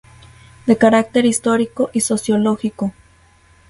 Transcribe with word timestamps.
De 0.65 0.79
carácter 0.79 1.25
histórico 1.27 1.91
y 1.93 2.01
sociológico. 2.01 2.91